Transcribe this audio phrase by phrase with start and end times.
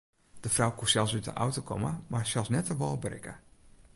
[0.43, 3.35] De frou koe sels út de auto komme mar net sels de wâl berikke.